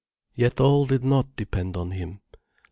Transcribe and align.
Yet 0.33 0.59
all 0.59 0.87
did 0.87 1.03
not 1.03 1.35
depend 1.35 1.77
on 1.77 1.91
him. 1.91 2.21